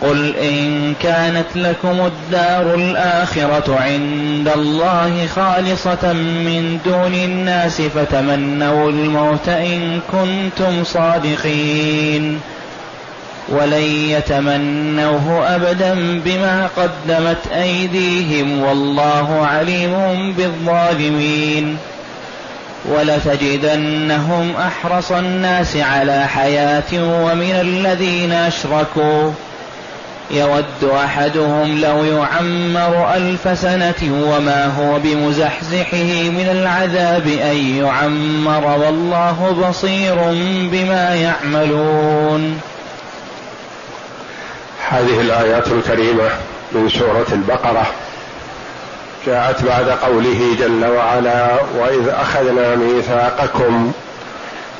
قل 0.00 0.36
إن 0.36 0.94
كانت 1.02 1.46
لكم 1.54 2.00
الدار 2.06 2.74
الآخرة 2.74 3.78
عند 3.80 4.48
الله 4.56 5.26
خالصة 5.26 6.12
من 6.12 6.78
دون 6.84 7.14
الناس 7.14 7.82
فتمنوا 7.82 8.90
الموت 8.90 9.48
إن 9.48 10.00
كنتم 10.12 10.84
صادقين 10.84 12.40
ولن 13.48 13.82
يتمنوه 14.08 15.54
أبدا 15.54 15.94
بما 16.24 16.68
قدمت 16.76 17.52
أيديهم 17.52 18.62
والله 18.62 19.46
عليم 19.46 20.32
بالظالمين 20.32 21.76
ولتجدنهم 22.84 24.54
أحرص 24.56 25.12
الناس 25.12 25.76
على 25.76 26.26
حياة 26.28 26.92
ومن 26.92 27.58
الذين 27.60 28.32
أشركوا 28.32 29.30
يود 30.30 30.90
أحدهم 30.94 31.80
لو 31.80 32.04
يعمر 32.04 33.14
ألف 33.14 33.58
سنة 33.58 33.94
وما 34.02 34.66
هو 34.66 34.98
بمزحزحه 34.98 36.30
من 36.30 36.48
العذاب 36.50 37.26
أن 37.26 37.56
يعمر 37.84 38.78
والله 38.78 39.68
بصير 39.68 40.14
بما 40.72 41.14
يعملون. 41.14 42.60
هذه 44.88 45.20
الآيات 45.20 45.68
الكريمة 45.68 46.28
من 46.72 46.88
سورة 46.88 47.26
البقرة. 47.32 47.86
جاءت 49.26 49.64
بعد 49.64 49.88
قوله 49.88 50.56
جل 50.58 50.84
وعلا 50.84 51.46
وإذ 51.78 52.08
أخذنا 52.08 52.74
ميثاقكم 52.74 53.92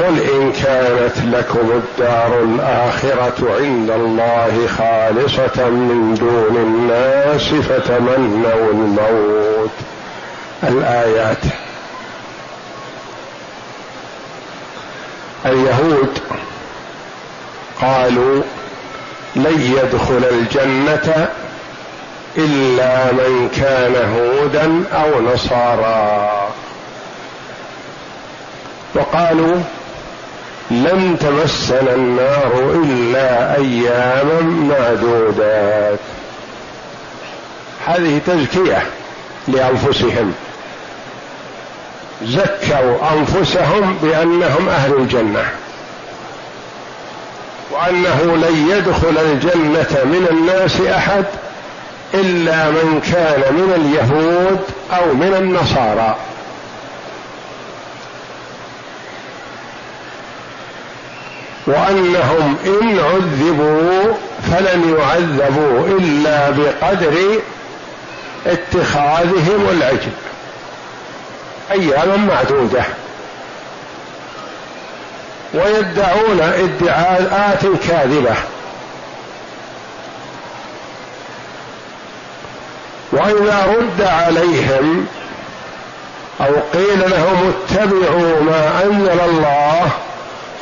قل 0.00 0.20
إن 0.20 0.52
كانت 0.52 1.36
لكم 1.36 1.70
الدار 1.70 2.42
الآخرة 2.42 3.56
عند 3.60 3.90
الله 3.90 4.66
خالصة 4.78 5.68
من 5.68 6.14
دون 6.14 6.56
الناس 6.56 7.48
فتمنوا 7.48 8.70
الموت. 8.72 9.70
الآيات. 10.62 11.44
اليهود 15.46 16.18
قالوا 17.80 18.42
لن 19.36 19.76
يدخل 19.78 20.24
الجنة 20.30 21.28
إلا 22.38 23.12
من 23.12 23.48
كان 23.56 23.94
هودا 23.96 24.84
أو 24.92 25.20
نصارى 25.20 26.30
وقالوا 28.94 29.56
لن 30.70 31.16
تمسنا 31.20 31.94
النار 31.94 32.80
إلا 32.84 33.56
أياما 33.56 34.40
معدودات. 34.40 35.98
هذه 37.86 38.20
تزكية 38.26 38.82
لأنفسهم. 39.48 40.34
زكوا 42.24 43.12
أنفسهم 43.12 43.98
بأنهم 44.02 44.68
أهل 44.68 44.94
الجنة. 44.94 45.44
وأنه 47.70 48.36
لن 48.36 48.70
يدخل 48.70 49.18
الجنة 49.18 50.04
من 50.04 50.26
الناس 50.30 50.80
أحد 50.80 51.24
إلا 52.14 52.70
من 52.70 53.00
كان 53.12 53.54
من 53.54 53.72
اليهود 53.76 54.60
أو 54.92 55.14
من 55.14 55.34
النصارى. 55.38 56.16
وأنهم 61.70 62.56
إن 62.66 62.98
عذبوا 62.98 64.14
فلن 64.50 64.96
يعذبوا 64.98 65.98
إلا 65.98 66.50
بقدر 66.50 67.40
اتخاذهم 68.46 69.68
العجل. 69.70 70.12
أياما 71.70 72.16
معدودة. 72.16 72.84
ويدعون 75.54 76.40
ادعاءات 76.40 77.60
كاذبة. 77.88 78.34
وإذا 83.12 83.76
رد 83.78 84.02
عليهم 84.02 85.06
أو 86.40 86.52
قيل 86.74 87.10
لهم 87.10 87.52
اتبعوا 87.52 88.42
ما 88.42 88.82
أنزل 88.84 89.20
الله 89.20 89.59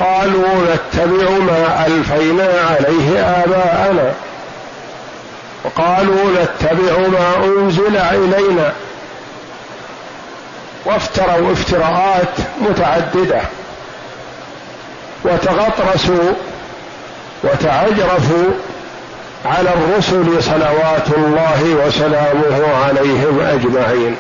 قالوا 0.00 0.75
نتبع 0.75 1.31
ما 1.31 1.86
ألفينا 1.86 2.48
عليه 2.70 3.20
آباءنا. 3.20 4.12
وقالوا 5.64 6.25
نتبع 6.31 6.98
ما 7.09 7.44
أنزل 7.44 7.97
إلينا. 7.97 8.72
وافتروا 10.84 11.53
افتراءات 11.53 12.34
متعددة. 12.60 13.41
وتغطرسوا 15.25 16.32
وتعجرفوا 17.44 18.50
على 19.44 19.70
الرسل 19.70 20.42
صلوات 20.42 21.09
الله 21.16 21.65
وسلامه 21.86 22.84
عليهم 22.86 23.41
أجمعين. 23.41 24.16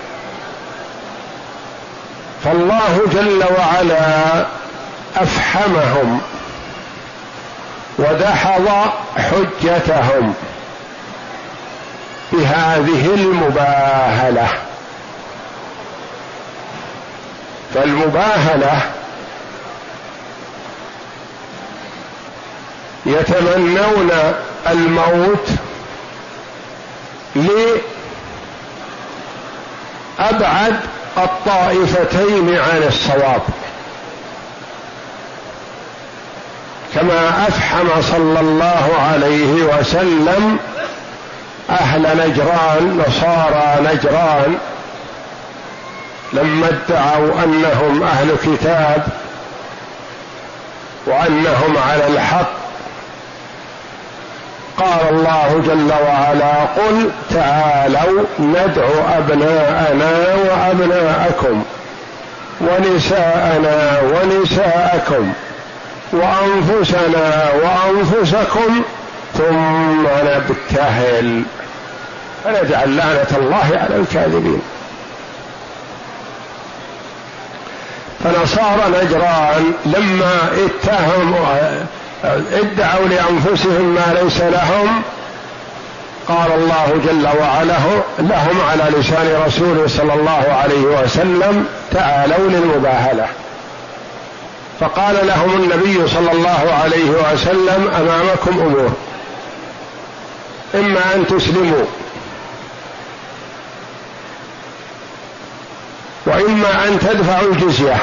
فالله 2.44 3.00
جل 3.12 3.44
وعلا 3.58 4.46
افحمهم 5.16 6.20
ودحض 7.98 8.68
حجتهم 9.16 10.34
بهذه 12.32 13.14
المباهلة. 13.14 14.48
فالمباهلة 17.74 18.82
يتمنون 23.06 24.10
الموت 24.66 25.48
لأبعد 30.18 30.80
الطائفتين 31.18 32.58
عن 32.58 32.82
الصواب. 32.88 33.42
كما 37.00 37.46
أفحم 37.48 38.02
صلى 38.02 38.40
الله 38.40 38.88
عليه 39.12 39.52
وسلم 39.62 40.58
أهل 41.70 42.02
نجران 42.02 43.02
نصارى 43.06 43.76
نجران 43.80 44.58
لما 46.32 46.66
ادعوا 46.68 47.44
أنهم 47.44 48.02
أهل 48.02 48.36
كتاب 48.44 49.06
وأنهم 51.06 51.76
على 51.90 52.06
الحق 52.06 52.50
قال 54.78 55.08
الله 55.10 55.62
جل 55.66 55.92
وعلا 56.06 56.64
قل 56.64 57.10
تعالوا 57.30 58.22
ندعو 58.38 59.18
أبناءنا 59.18 60.34
وأبناءكم 60.34 61.62
ونساءنا 62.60 64.00
ونساءكم 64.00 65.32
وأنفسنا 66.12 67.50
وأنفسكم 67.62 68.82
ثم 69.38 70.06
نبتهل 70.24 71.42
فنجعل 72.44 72.96
لعنة 72.96 73.36
الله 73.36 73.68
على 73.72 73.96
الكاذبين. 73.96 74.60
فنصارى 78.24 78.82
نجران 78.88 79.72
لما 79.86 80.48
اتهموا 80.66 81.46
ادعوا 82.52 83.08
لأنفسهم 83.08 83.94
ما 83.94 84.20
ليس 84.22 84.40
لهم. 84.40 85.02
قال 86.28 86.52
الله 86.52 87.00
جل 87.06 87.28
وعلا 87.40 87.78
لهم 88.18 88.60
على 88.70 88.84
لسان 88.98 89.42
رسوله 89.46 89.86
صلى 89.88 90.14
الله 90.14 90.58
عليه 90.62 91.02
وسلم 91.02 91.66
تعالوا 91.92 92.50
للمباهلة. 92.50 93.26
فقال 94.80 95.26
لهم 95.26 95.62
النبي 95.62 96.08
صلى 96.08 96.32
الله 96.32 96.72
عليه 96.82 97.10
وسلم 97.10 97.88
أمامكم 97.88 98.60
أمور. 98.60 98.92
إما 100.74 101.14
أن 101.14 101.26
تسلموا 101.26 101.84
وإما 106.26 106.88
أن 106.88 106.98
تدفعوا 106.98 107.52
الجزية 107.52 107.96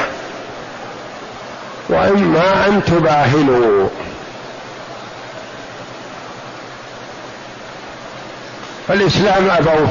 وإما 1.88 2.66
أن 2.66 2.84
تباهلوا. 2.84 3.88
فالإسلام 8.88 9.50
أبوه 9.50 9.88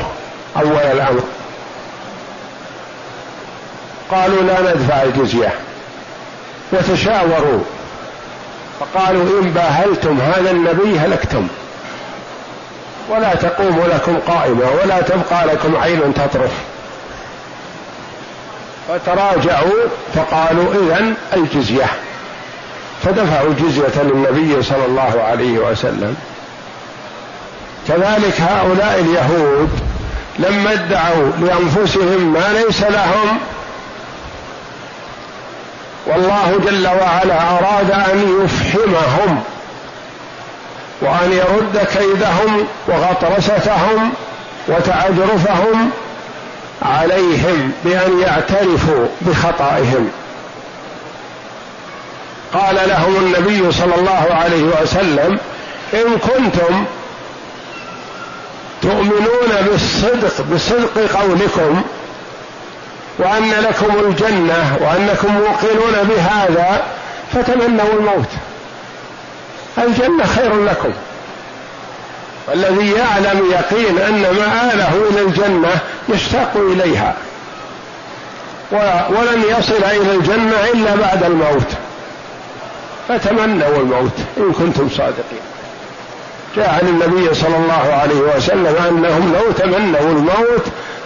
أول 0.58 0.78
الأمر. 0.78 1.24
قالوا 4.12 4.42
لا 4.42 4.62
ندفع 4.62 5.04
الجزية. 5.04 5.54
وتشاوروا. 6.78 7.62
فقالوا 8.80 9.42
إن 9.42 9.52
باهلتم 9.52 10.20
هذا 10.20 10.52
النبي 10.52 11.00
هلكتم. 11.00 11.48
ولا 13.10 13.36
تقوم 13.36 13.84
لكم 13.94 14.18
قائمة 14.18 14.66
ولا 14.84 15.02
تبقى 15.02 15.46
لكم 15.46 15.76
عين 15.76 16.14
تطرف. 16.14 16.52
فتراجعوا 18.88 19.88
فقالوا 20.16 20.74
اذا 20.74 21.14
الجزية. 21.34 21.86
فدفعوا 23.04 23.48
الجزيه 23.50 24.04
للنبي 24.04 24.64
صلى 24.64 24.86
الله 24.86 25.22
عليه 25.22 25.60
وسلم. 25.60 26.16
كذلك 27.88 28.42
هؤلاء 28.42 29.00
اليهود 29.00 29.70
لما 30.40 30.74
ادعوا 30.74 31.32
لأنفسهم 31.42 32.34
ما 32.34 32.54
ليس 32.54 32.84
لهم 32.84 33.40
والله 36.08 36.60
جل 36.66 36.88
وعلا 36.88 37.42
أراد 37.52 37.92
أن 37.92 38.44
يفحمهم 38.44 39.44
وأن 41.02 41.32
يرد 41.32 41.88
كيدهم 41.88 42.68
وغطرستهم 42.88 44.14
وتعجرفهم 44.68 45.90
عليهم 46.82 47.72
بأن 47.86 48.20
يعترفوا 48.20 49.06
بخطئهم 49.22 50.10
قال 52.54 52.76
لهم 52.76 53.16
النبي 53.16 53.72
صلى 53.72 53.96
الله 53.96 54.28
عليه 54.30 54.64
وسلم 54.64 55.40
إن 55.94 56.18
كنتم 56.18 56.86
تؤمنون 58.82 59.52
بالصدق 59.70 60.42
بصدق 60.54 61.18
قولكم 61.20 61.82
وأن 63.20 63.52
لكم 63.52 64.00
الجنة 64.00 64.78
وأنكم 64.82 65.34
موقنون 65.34 66.10
بهذا 66.10 66.84
فتمنوا 67.34 67.94
الموت. 67.94 68.30
الجنة 69.78 70.26
خير 70.26 70.64
لكم. 70.64 70.92
والذي 72.48 72.92
يعلم 72.92 73.52
يقين 73.52 74.00
أن 74.00 74.22
مآله 74.22 75.10
إلى 75.10 75.22
الجنة 75.22 75.80
يشتاق 76.10 76.52
إليها. 76.56 77.16
ولن 79.10 79.44
يصل 79.60 79.84
إلى 79.84 80.12
الجنة 80.16 80.56
إلا 80.74 80.96
بعد 80.96 81.24
الموت. 81.24 81.68
فتمنوا 83.08 83.78
الموت 83.78 84.18
إن 84.38 84.52
كنتم 84.54 84.90
صادقين. 84.90 85.46
جاء 86.56 86.70
عن 86.70 86.88
النبي 86.88 87.34
صلى 87.34 87.58
الله 87.58 87.94
عليه 88.02 88.36
وسلم 88.38 88.76
أنهم 88.90 89.34
لو 89.34 89.52
تمنوا 89.52 90.12
الموت 90.12 90.66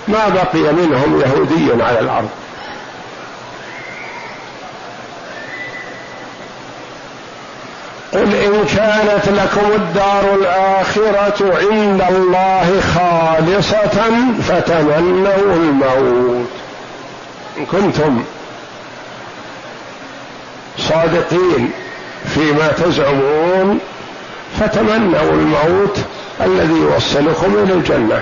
ما 0.09 0.29
بقي 0.29 0.73
منهم 0.73 1.21
يهودي 1.21 1.83
على 1.83 1.99
الأرض. 1.99 2.29
قل 8.13 8.35
إن 8.35 8.65
كانت 8.65 9.27
لكم 9.27 9.71
الدار 9.75 10.35
الآخرة 10.35 11.57
عند 11.57 12.01
الله 12.09 12.81
خالصة 12.95 14.11
فتمنوا 14.47 15.55
الموت. 15.55 16.49
إن 17.57 17.65
كنتم 17.65 18.23
صادقين 20.77 21.71
فيما 22.35 22.67
تزعمون 22.67 23.79
فتمنوا 24.59 25.31
الموت 25.31 25.97
الذي 26.41 26.79
يوصلكم 26.79 27.53
إلى 27.63 27.73
الجنة. 27.73 28.21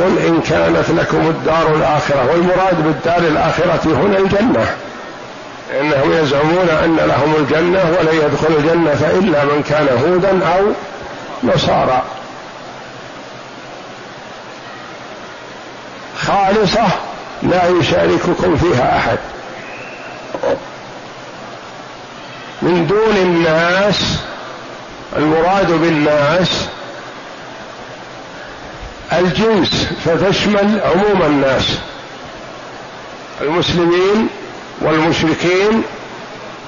قل 0.00 0.18
إن 0.18 0.40
كانت 0.40 0.90
لكم 0.90 1.28
الدار 1.28 1.74
الآخرة 1.74 2.30
والمراد 2.30 2.84
بالدار 2.84 3.18
الآخرة 3.18 3.80
هنا 3.84 4.18
الجنة. 4.18 4.66
إنهم 5.80 6.12
يزعمون 6.12 6.68
أن 6.84 6.96
لهم 6.96 7.34
الجنة 7.36 7.96
ولن 7.98 8.16
يدخل 8.16 8.54
الجنة 8.54 9.10
إلا 9.18 9.44
من 9.44 9.62
كان 9.62 9.88
هودا 10.04 10.46
أو 10.46 10.72
نصارى. 11.44 12.02
خالصة 16.26 16.86
لا 17.42 17.68
يشارككم 17.68 18.56
فيها 18.56 18.98
أحد. 18.98 19.18
من 22.62 22.86
دون 22.86 23.16
الناس 23.16 24.18
المراد 25.16 25.72
بالناس 25.72 26.68
الجنس 29.12 29.86
فتشمل 30.04 30.80
عموم 30.84 31.22
الناس. 31.22 31.64
المسلمين 33.40 34.28
والمشركين 34.80 35.82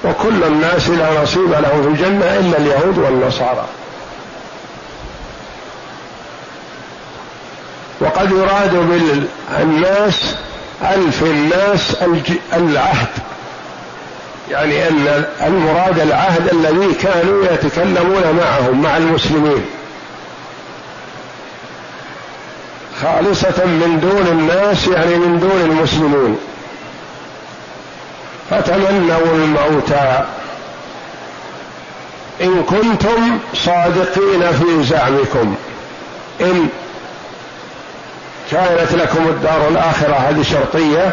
وكل 0.03 0.43
الناس 0.43 0.89
لا 0.89 1.23
نصيب 1.23 1.51
له 1.51 1.81
في 1.81 1.87
الجنة 1.87 2.25
إلا 2.25 2.57
اليهود 2.57 2.97
والنصارى. 2.97 3.65
وقد 8.01 8.31
يراد 8.31 8.75
بالناس 9.59 10.35
ألف 10.81 11.23
الناس 11.23 11.95
العهد. 12.53 13.07
يعني 14.51 14.87
أن 14.87 15.25
المراد 15.41 15.99
العهد 15.99 16.53
الذي 16.53 16.93
كانوا 16.93 17.45
يتكلمون 17.45 18.23
معهم 18.37 18.81
مع 18.81 18.97
المسلمين. 18.97 19.65
خالصة 23.03 23.65
من 23.65 23.99
دون 24.01 24.27
الناس 24.27 24.87
يعني 24.87 25.15
من 25.15 25.39
دون 25.39 25.61
المسلمين 25.61 26.37
فتمنوا 28.49 29.35
الموت. 29.35 29.91
إن 32.41 32.63
كنتم 32.63 33.39
صادقين 33.53 34.51
في 34.51 34.83
زعمكم. 34.83 35.55
إن 36.41 36.69
كانت 38.51 38.91
لكم 38.91 39.27
الدار 39.27 39.67
الآخرة 39.67 40.15
هذه 40.15 40.43
شرطية. 40.43 41.11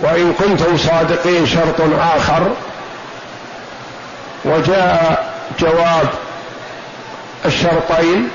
وإن 0.00 0.32
كنتم 0.32 0.76
صادقين 0.76 1.46
شرط 1.46 1.80
آخر. 2.00 2.50
وجاء 4.44 5.34
جواب 5.60 6.08
الشرطين 7.46 8.28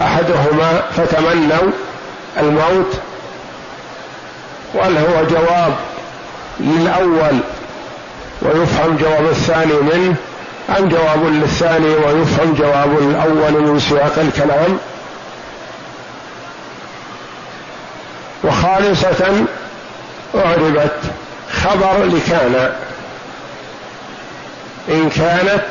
أحدهما 0.00 0.82
فتمنوا 0.96 1.72
الموت 2.40 2.94
وهل 4.74 4.96
هو 4.96 5.24
جواب 5.30 5.74
للأول 6.60 7.38
ويفهم 8.42 8.96
جواب 8.96 9.24
الثاني 9.30 9.74
منه 9.74 10.14
أم 10.78 10.88
جواب 10.88 11.24
للثاني 11.24 11.94
ويفهم 11.94 12.54
جواب 12.54 12.98
الأول 12.98 13.62
من 13.62 13.80
سياق 13.80 14.18
الكلام؟ 14.18 14.78
وخالصة 18.44 19.44
أعربت 20.34 20.96
خبر 21.62 22.04
لكان 22.04 22.72
إن 24.88 25.10
كانت 25.10 25.64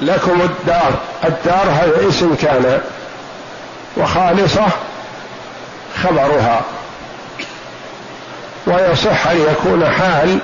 لكم 0.00 0.40
الدار. 0.40 0.92
الدار 1.24 1.66
هذا 1.70 2.08
اسم 2.08 2.34
كان؟ 2.34 2.80
وخالصة 3.96 4.66
خبرها. 6.04 6.62
ويصح 8.66 9.26
أن 9.26 9.40
يكون 9.40 9.90
حال 9.90 10.38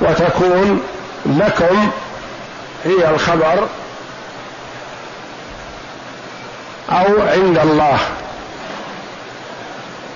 وتكون 0.00 0.82
لكم 1.26 1.90
هي 2.84 3.10
الخبر 3.10 3.68
أو 6.90 7.22
عند 7.22 7.58
الله. 7.58 7.98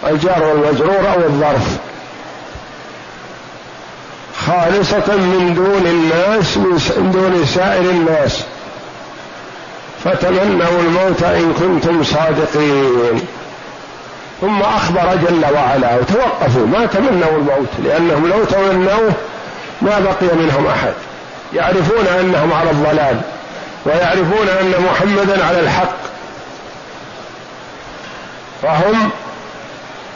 الجار 0.06 0.42
والمجرور 0.42 1.12
أو 1.14 1.20
الظرف. 1.20 1.87
خالصة 4.48 5.16
من 5.16 5.54
دون 5.54 5.86
الناس 5.86 6.56
من 6.56 7.10
دون 7.10 7.46
سائر 7.46 7.90
الناس. 7.90 8.44
فتمنوا 10.04 10.80
الموت 10.80 11.22
إن 11.22 11.54
كنتم 11.58 12.04
صادقين. 12.04 13.20
ثم 14.40 14.62
أخبر 14.62 15.16
جل 15.16 15.54
وعلا 15.54 15.96
وتوقفوا 15.96 16.66
ما 16.66 16.86
تمنوا 16.86 17.38
الموت 17.38 17.68
لأنهم 17.84 18.28
لو 18.28 18.44
تمنوه 18.44 19.12
ما 19.82 20.00
بقي 20.00 20.36
منهم 20.36 20.66
أحد. 20.66 20.92
يعرفون 21.54 22.06
أنهم 22.20 22.52
على 22.52 22.70
الضلال 22.70 23.20
ويعرفون 23.86 24.48
أن 24.60 24.74
محمدا 24.90 25.44
على 25.44 25.60
الحق. 25.60 25.98
فهم 28.62 29.10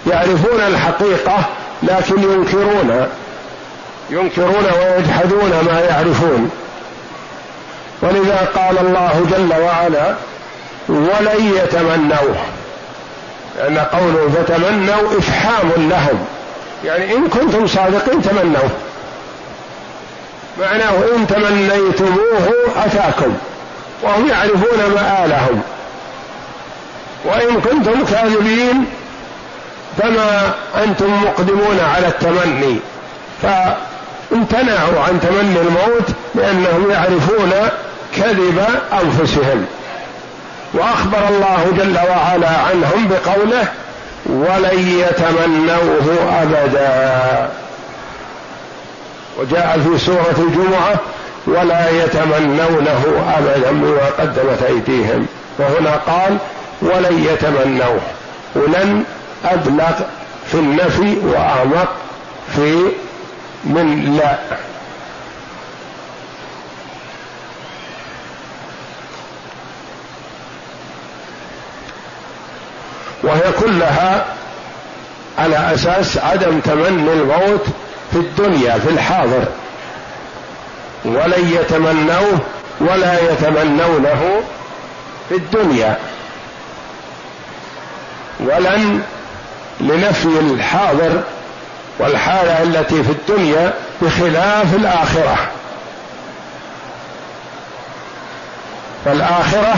يعرفون 0.07 0.61
الحقيقة 0.61 1.39
لكن 1.83 2.23
ينكرون 2.23 3.09
ينكرون 4.12 4.64
ويجحدون 4.64 5.50
ما 5.66 5.81
يعرفون. 5.81 6.50
ولذا 8.02 8.49
قال 8.54 8.78
الله 8.78 9.26
جل 9.31 9.61
وعلا 9.62 10.14
ولن 10.88 11.52
يتمنوه 11.57 12.37
لأن 13.59 13.78
قوله 13.78 14.28
فتمنوا 14.37 15.19
إفحام 15.19 15.71
لهم. 15.76 16.26
يعني 16.85 17.16
إن 17.16 17.28
كنتم 17.28 17.66
صادقين 17.66 18.23
تمنوا 18.23 18.69
معناه 20.61 20.95
إن 21.16 21.26
تمنيتموه 21.26 22.49
أتاكم 22.76 23.37
وهم 24.02 24.28
يعرفون 24.28 24.95
مآلهم. 24.95 25.62
وإن 27.25 27.61
كنتم 27.61 28.04
كاذبين 28.04 28.85
فما 29.99 30.54
أنتم 30.85 31.23
مقدمون 31.25 31.81
على 31.95 32.07
التمني. 32.07 32.76
فامتنعوا 34.33 35.01
عن 35.09 35.21
تمني 35.21 35.61
الموت 35.61 36.09
لأنهم 36.35 36.91
يعرفون 36.91 37.53
كذب 38.17 38.65
أنفسهم. 38.93 39.67
وأخبر 40.75 41.29
الله 41.29 41.73
جل 41.79 41.97
وعلا 41.97 42.49
عنهم 42.49 43.09
بقوله 43.09 43.67
ولن 44.27 45.05
يتمنوه 45.09 46.43
أبدا. 46.43 47.51
وجاء 49.39 49.81
في 49.85 49.99
سورة 50.05 50.37
الجمعة 50.39 50.95
ولا 51.47 51.91
يتمنونه 51.91 53.05
أبدا 53.39 53.71
بما 53.71 54.07
قدمت 54.19 54.62
أيديهم. 54.62 55.27
وهنا 55.59 55.91
قال 56.07 56.37
ولن 56.83 57.27
يتمنوه. 57.33 58.01
ولن 58.55 59.05
أبلغ 59.45 59.93
في 60.47 60.55
النفي 60.55 61.17
وأعمق 61.27 61.89
في 62.57 62.79
من 63.64 64.16
لا. 64.16 64.38
وهي 73.23 73.52
كلها 73.61 74.26
على 75.38 75.75
أساس 75.75 76.19
عدم 76.19 76.61
تمني 76.61 77.12
الموت 77.12 77.66
في 78.12 78.19
الدنيا 78.19 78.78
في 78.78 78.88
الحاضر. 78.88 79.45
ولن 81.04 81.59
يتمنوه 81.61 82.38
ولا 82.81 83.33
يتمنونه 83.33 84.42
في 85.28 85.35
الدنيا. 85.35 85.99
ولن 88.40 89.02
لنفي 89.81 90.40
الحاضر 90.40 91.23
والحالة 92.02 92.62
التي 92.62 93.02
في 93.02 93.11
الدنيا 93.11 93.73
بخلاف 94.02 94.75
الآخرة. 94.75 95.37
فالآخرة 99.04 99.75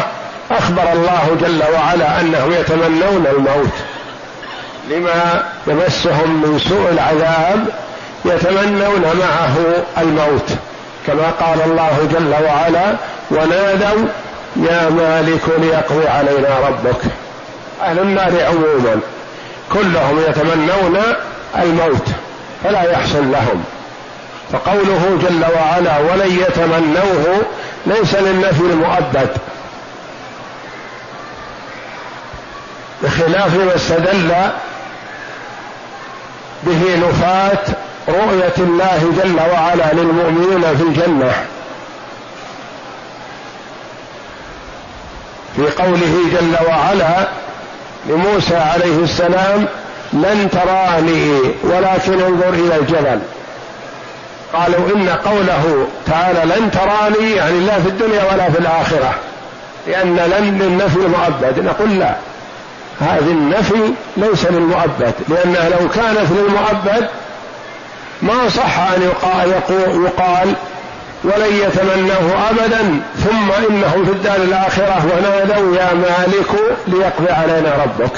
أخبر 0.51 0.93
الله 0.93 1.37
جل 1.41 1.63
وعلا 1.75 2.21
أنهم 2.21 2.53
يتمنون 2.53 3.27
الموت. 3.27 3.75
لما 4.91 5.45
يمسهم 5.67 6.43
من 6.43 6.59
سوء 6.69 6.91
العذاب 6.93 7.67
يتمنون 8.25 9.03
معه 9.03 9.57
الموت. 9.99 10.51
كما 11.07 11.31
قال 11.41 11.63
الله 11.63 12.09
جل 12.13 12.45
وعلا 12.45 12.95
ونادوا 13.31 14.07
يا 14.57 14.89
مالك 14.91 15.43
ليقضي 15.59 16.09
علينا 16.09 16.49
ربك. 16.69 17.01
أهل 17.83 17.99
النار 17.99 18.45
عموما 18.45 19.01
كلهم 19.73 20.21
يتمنون 20.29 21.03
الموت 21.63 22.09
فلا 22.65 22.83
يحصل 22.91 23.33
لهم. 23.33 23.65
فقوله 24.53 25.19
جل 25.23 25.45
وعلا 25.57 25.99
ولن 25.99 26.39
يتمنوه 26.41 27.43
ليس 27.87 28.15
للنفي 28.15 28.61
المؤبد. 28.61 29.37
بخلاف 33.03 33.57
ما 33.57 33.75
استدل 33.77 34.35
به 36.63 37.09
نفاة 37.09 37.75
رؤية 38.09 38.55
الله 38.59 39.13
جل 39.23 39.41
وعلا 39.53 39.93
للمؤمنين 39.93 40.77
في 40.77 40.83
الجنة. 40.83 41.33
في 45.57 45.83
قوله 45.83 46.17
جل 46.33 46.67
وعلا 46.69 47.29
لموسى 48.07 48.57
عليه 48.57 48.99
السلام 48.99 49.67
لن 50.13 50.49
تراني 50.53 51.39
ولكن 51.63 52.23
انظر 52.23 52.49
إلى 52.49 52.77
الجبل. 52.77 53.19
قالوا 54.53 54.97
إن 54.97 55.09
قوله 55.09 55.87
تعالى 56.07 56.41
لن 56.45 56.71
تراني 56.71 57.33
يعني 57.33 57.61
لا 57.61 57.81
في 57.81 57.89
الدنيا 57.89 58.33
ولا 58.33 58.51
في 58.51 58.59
الآخرة 58.59 59.15
لأن 59.87 60.17
لن 60.17 60.59
للنفي 60.59 60.97
المؤبد. 60.97 61.65
نقول 61.65 61.99
لا 61.99 62.15
هذه 63.01 63.31
النفي 63.31 63.93
ليس 64.17 64.47
للمؤبد 64.47 65.15
لأنها 65.29 65.69
لو 65.69 65.89
كانت 65.89 66.31
للمؤبد 66.31 67.09
ما 68.23 68.49
صح 68.49 68.79
أن 68.79 69.03
يقال, 69.03 69.51
يقال 70.05 70.55
ولن 71.25 71.55
يتمنوه 71.55 72.51
أبدا 72.51 73.01
ثم 73.25 73.53
إنهم 73.69 74.05
في 74.05 74.13
الدار 74.13 74.37
الآخرة 74.37 75.05
ونادوا 75.05 75.77
يا 75.77 75.95
مالك 75.95 76.79
ليقضي 76.87 77.31
علينا 77.31 77.73
ربك. 77.85 78.13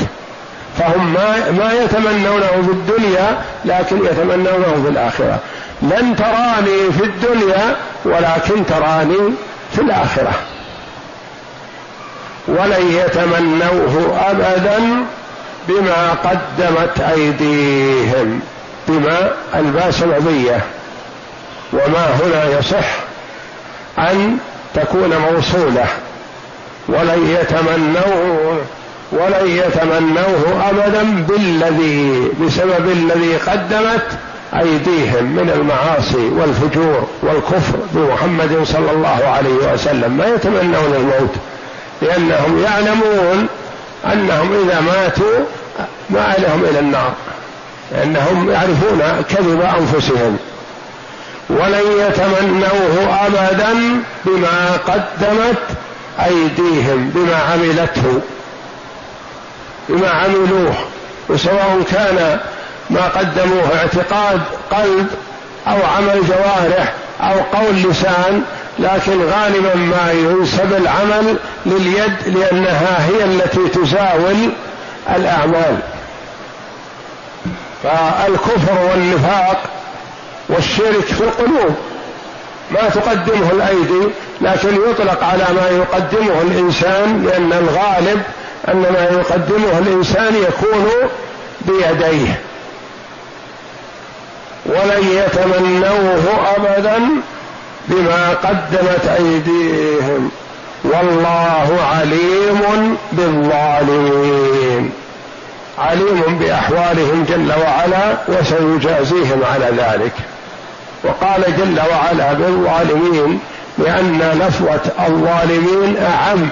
فهم 0.79 1.13
ما, 1.13 1.51
ما 1.51 1.73
يتمنونه 1.73 2.47
في 2.47 2.71
الدنيا 2.71 3.39
لكن 3.65 3.97
يتمنونه 4.05 4.83
في 4.85 4.89
الآخرة. 4.89 5.39
لن 5.83 6.17
تراني 6.17 6.93
في 6.99 7.05
الدنيا 7.05 7.77
ولكن 8.05 8.67
تراني 8.67 9.33
في 9.73 9.81
الآخرة. 9.81 10.33
ولن 12.49 12.93
يتمنوه 12.93 14.21
ابدا 14.31 14.79
بما 15.69 16.11
قدمت 16.25 17.01
أيديهم 17.01 18.41
بما 18.89 19.31
الباء 19.55 19.91
سببيه 19.91 20.61
وما 21.73 22.07
هنا 22.23 22.59
يصح 22.59 22.87
أن 23.99 24.39
تكون 24.75 25.17
موصولة. 25.17 25.87
ولن 26.89 27.37
يتمنوه 27.41 28.59
ولن 29.13 29.47
يتمنوه 29.47 30.71
ابدا 30.71 31.25
بالذي 31.29 32.29
بسبب 32.41 32.89
الذي 32.89 33.37
قدمت 33.37 34.07
أيديهم 34.55 35.25
من 35.25 35.51
المعاصي 35.51 36.29
والفجور 36.29 37.07
والكفر 37.23 37.79
بمحمد 37.93 38.65
صلى 38.65 38.91
الله 38.91 39.25
عليه 39.27 39.73
وسلم. 39.73 40.17
ما 40.17 40.27
يتمنون 40.27 40.95
الموت 40.97 41.35
لأنهم 42.03 42.63
يعلمون 42.65 43.47
أنهم 44.13 44.53
إذا 44.53 44.81
ماتوا 44.81 45.45
ما 46.11 46.35
لهم 46.39 46.65
إلى 46.65 46.79
النار 46.79 47.13
لأنهم 47.93 48.51
يعرفون 48.51 49.25
كذب 49.31 49.61
أنفسهم. 49.61 50.37
ولن 51.51 51.85
يتمنوه 51.99 53.27
أبدا 53.27 53.75
بما 54.25 54.77
قدمت 54.87 55.63
أيديهم 56.25 57.11
بما 57.15 57.37
عملته. 57.53 58.21
بما 59.89 60.09
عملوه 60.09 60.75
وسواء 61.29 61.83
كان 61.93 62.41
ما 62.91 63.09
قدموه 63.09 63.79
اعتقاد 63.79 64.41
قلب 64.71 65.07
أو 65.67 65.77
عمل 65.97 66.23
جوارح 66.29 66.93
أو 67.21 67.59
قول 67.59 67.75
لسان 67.77 68.43
لكن 68.79 69.23
غالبا 69.23 69.75
ما 69.75 70.13
ينسب 70.13 70.73
العمل 70.73 71.37
لليد 71.67 72.13
لأنها 72.27 73.07
هي 73.07 73.25
التي 73.25 73.69
تزاول 73.69 74.51
الأعمال. 75.17 75.77
فالكفر 77.83 78.79
والنفاق 78.91 79.63
والشرك 80.49 81.05
في 81.05 81.21
القلوب 81.21 81.75
ما 82.71 82.89
تقدمه 82.89 83.51
الأيدي 83.51 84.09
لكن 84.41 84.91
يطلق 84.91 85.25
على 85.25 85.45
ما 85.55 85.69
يقدمه 85.69 86.43
الإنسان 86.43 87.25
لأن 87.25 87.53
الغالب 87.53 88.23
أن 88.69 88.77
ما 88.77 89.09
يقدمه 89.13 89.79
الإنسان 89.79 90.35
يكون 90.35 90.89
بيديه. 91.61 92.41
ولن 94.67 95.09
يتمنوه 95.11 96.55
ابدا 96.57 97.03
بما 97.89 98.31
قدمت 98.31 99.09
أيديهم. 99.19 100.31
والله 100.85 101.79
عليم 101.97 102.97
بالظالمين. 103.13 104.91
عليم 105.79 106.39
بأحوالهم 106.41 107.27
جل 107.29 107.53
وعلا 107.63 108.17
وسيجازيهم 108.29 109.41
على 109.55 109.67
ذلك. 109.67 110.13
وقال 111.05 111.43
جل 111.59 111.81
وعلا 111.91 112.33
بالظالمين 112.33 113.41
لأن 113.79 114.41
لفظه 114.43 115.07
الظالمين 115.07 115.97
أعم 115.97 116.49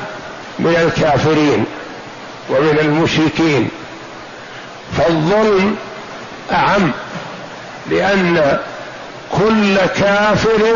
من 0.59 0.77
الكافرين. 0.77 1.65
ومن 2.51 2.79
المشركين 2.81 3.69
فالظلم 4.99 5.77
أعم 6.53 6.91
لأن 7.91 8.59
كل 9.33 9.77
كافر 9.77 10.75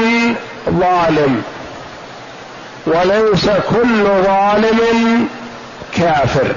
ظالم 0.70 1.42
وليس 2.86 3.46
كل 3.70 4.04
ظالم 4.04 5.28
كافر 5.96 6.54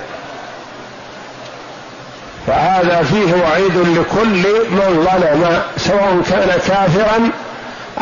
فهذا 2.48 3.03
فيه 3.03 3.44
وعيد 3.44 3.77
لكل 3.77 4.44
من 4.72 5.08
ظلم 5.12 5.62
سواء 5.77 6.22
كان 6.30 6.60
كافرا 6.68 7.30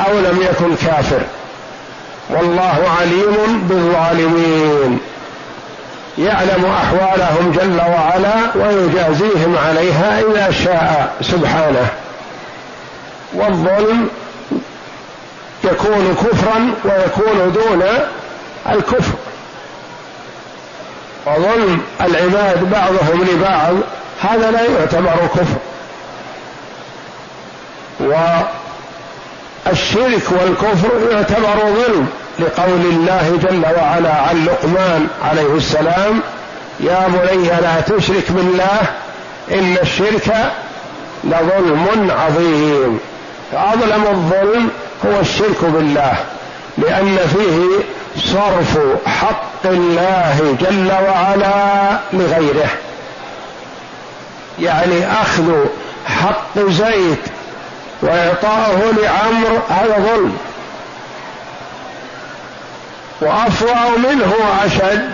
أو 0.07 0.19
لم 0.19 0.41
يكن 0.41 0.75
كافر 0.75 1.21
والله 2.29 2.89
عليم 2.99 3.67
بالظالمين 3.69 4.99
يعلم 6.19 6.65
أحوالهم 6.65 7.51
جل 7.51 7.81
وعلا 7.81 8.33
ويجازيهم 8.55 9.57
عليها 9.67 10.19
إذا 10.19 10.51
شاء 10.51 11.15
سبحانه. 11.21 11.87
والظلم 13.33 14.09
يكون 15.63 16.15
كفرا 16.15 16.73
ويكون 16.85 17.51
دون 17.53 17.83
الكفر. 18.69 19.13
وظلم 21.25 21.81
العباد 22.01 22.69
بعضهم 22.71 23.27
لبعض 23.31 23.73
هذا 24.21 24.51
لا 24.51 24.61
يعتبر 24.61 25.27
كفر. 25.35 25.59
والشرك 29.65 30.31
والكفر 30.31 31.11
يعتبر 31.11 31.57
ظلم. 31.57 32.07
لقول 32.39 32.81
الله 32.81 33.39
جل 33.41 33.65
وعلا 33.77 34.13
عن 34.13 34.45
لقمان 34.45 35.07
عليه 35.23 35.55
السلام 35.55 36.21
يا 36.79 37.07
بني 37.07 37.47
لا 37.47 37.81
تشرك 37.81 38.31
بالله 38.31 38.81
إن 39.51 39.77
الشرك 39.81 40.51
لظلم 41.23 42.11
عظيم. 42.11 42.99
فأظلم 43.51 44.03
الظلم 44.11 44.69
هو 45.05 45.19
الشرك 45.19 45.63
بالله 45.63 46.13
لأن 46.77 47.17
فيه 47.17 47.83
صرف 48.21 48.79
حق 49.05 49.65
الله 49.65 50.55
جل 50.61 50.91
وعلا 50.91 51.99
لغيره. 52.13 52.69
يعني 54.59 55.11
أخذ 55.21 55.65
حق 56.05 56.59
زيد 56.69 57.17
وإعطاؤه 58.01 58.81
لعمر 59.01 59.61
هذا 59.69 59.95
ظلم. 59.97 60.37
وافظع 63.21 63.89
منه 63.97 64.33
واشد 64.39 65.09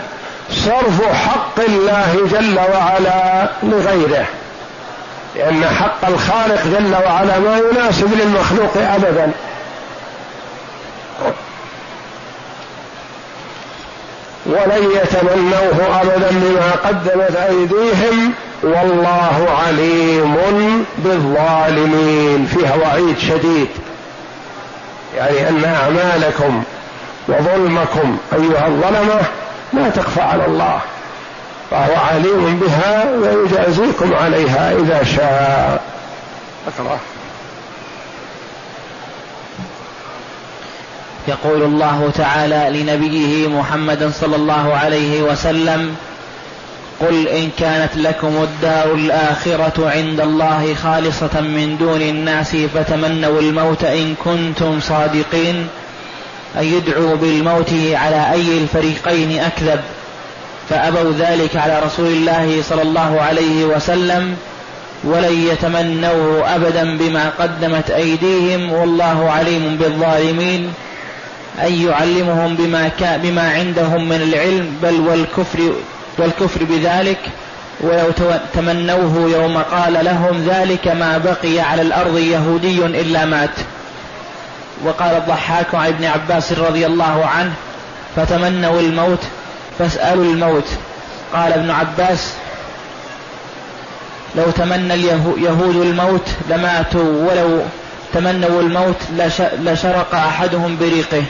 صرف 0.52 1.14
حق 1.14 1.60
الله 1.68 2.28
جل 2.32 2.60
وعلا 2.60 3.50
لغيره. 3.64 4.26
لأن 5.36 5.66
حق 5.66 6.08
الخالق 6.08 6.64
جل 6.64 6.96
وعلا 7.06 7.40
ما 7.40 7.58
يناسب 7.72 8.14
للمخلوق 8.14 8.78
ابدا. 8.78 9.32
ولن 14.46 14.90
يتمنوه 14.96 16.02
ابدا 16.02 16.30
بما 16.32 16.72
قدمت 16.72 17.36
أيديهم 17.36 18.34
والله 18.64 19.48
عليم 19.66 20.36
بالظالمين. 20.98 22.46
فيها 22.46 22.76
وعيد 22.76 23.20
شديد. 23.20 23.68
يعني 25.18 25.50
أن 25.50 25.66
أعمالكم 25.66 26.64
وظلمكم 27.28 28.18
أيها 28.34 28.68
الظلمة 28.68 29.22
لا 29.74 29.90
تخفى 29.90 30.22
على 30.22 30.46
الله. 30.46 30.80
فهو 31.72 31.96
عليم 31.96 32.60
بها 32.60 33.06
ويجازيكم 33.12 34.14
عليها 34.14 34.72
إذا 34.72 35.04
شاء. 35.04 35.82
اقرأ 36.68 37.00
يقول 41.28 41.64
الله 41.64 42.12
تعالى 42.16 42.82
لنبيه 42.82 43.48
محمد 43.48 44.12
صلى 44.22 44.36
الله 44.36 44.74
عليه 44.76 45.22
وسلم 45.22 45.96
قل 47.00 47.28
إن 47.28 47.50
كانت 47.60 47.96
لكم 47.96 48.44
الدار 48.44 48.94
الآخرة 48.94 49.90
عند 49.90 50.20
الله 50.20 50.76
خالصة 50.84 51.42
من 51.42 51.78
دون 51.80 52.02
الناس 52.02 52.56
فتمنوا 52.56 53.40
الموت 53.40 53.84
إن 53.84 54.16
كنتم 54.24 54.80
صادقين. 54.80 55.68
أن 56.58 56.64
يدعوا 56.64 57.16
بالموت 57.16 57.74
على 57.94 58.32
أي 58.32 58.58
الفريقين 58.58 59.40
أكذب. 59.40 59.80
فأبوا 60.70 61.12
ذلك 61.20 61.56
على 61.56 61.80
رسول 61.86 62.08
الله 62.08 62.62
صلى 62.70 62.82
الله 62.82 63.22
عليه 63.22 63.66
وسلم 63.66 64.36
ولن 65.04 65.48
يتمنوه 65.52 66.56
أبدا 66.56 66.98
بما 66.98 67.30
قدمت 67.40 67.90
أيديهم 67.92 68.74
والله 68.74 69.32
عليم 69.32 69.78
بالظالمين. 69.78 70.74
أن 71.64 71.74
يعلمهم 71.74 72.56
بما, 72.56 72.92
بما 73.24 73.52
عندهم 73.52 74.10
من 74.10 74.22
العلم 74.22 74.78
بل 74.84 75.00
والكفر 75.00 75.74
والكفر 76.18 76.64
بذلك. 76.64 77.20
ولو 77.82 78.12
تمنوه 78.54 79.30
يوم 79.32 79.58
قال 79.58 80.06
لهم 80.06 80.48
ذلك 80.48 80.88
ما 80.88 81.18
بقي 81.18 81.60
على 81.60 81.82
الأرض 81.82 82.18
يهودي 82.18 82.86
إلا 82.86 83.26
مات. 83.26 83.50
وقال 84.84 85.16
الضحاك 85.16 85.76
عن 85.76 85.88
ابن 85.88 86.06
عباس 86.06 86.52
رضي 86.54 86.86
الله 86.86 87.26
عنه 87.26 87.54
فتمنوا 88.16 88.80
الموت 88.80 89.24
فاسألوا 89.80 90.24
الموت. 90.24 90.68
قال 91.34 91.54
ابن 91.54 91.72
عباس 91.72 92.34
لو 94.36 94.52
تمنى 94.52 94.94
اليهود 94.94 95.76
الموت 95.76 96.28
لماتوا 96.50 97.30
ولو 97.30 97.62
تمنوا 98.14 98.62
الموت 98.62 98.96
لشرق 99.60 100.16
أحدهم 100.16 100.78
بريقه. 100.78 101.24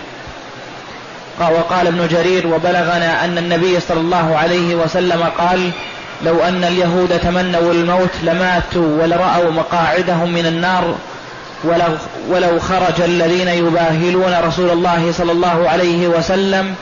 وقال 1.40 1.88
ابن 1.88 2.08
جرير 2.08 2.48
وبلغنا 2.48 3.26
أن 3.26 3.38
النبي 3.38 3.80
صلى 3.80 4.00
الله 4.00 4.38
عليه 4.38 4.76
وسلم 4.76 5.24
قال 5.38 5.72
لو 6.26 6.44
أن 6.44 6.64
اليهود 6.64 7.20
تمنوا 7.20 7.74
الموت 7.74 8.10
لماتوا 8.24 9.04
ولرأوا 9.04 9.52
مقاعدهم 9.52 10.34
من 10.34 10.46
النار 10.46 10.96
ولو, 11.64 11.98
ولو 12.30 12.60
خرج 12.60 13.02
الذين 13.02 13.48
يباهلون 13.48 14.36
رسول 14.44 14.70
الله 14.70 15.12
صلى 15.12 15.32
الله 15.32 15.70
عليه 15.70 16.08
وسلم 16.08 16.76